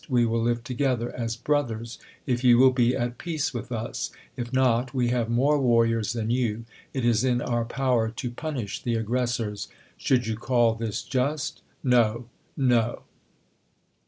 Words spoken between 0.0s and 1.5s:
We will live together as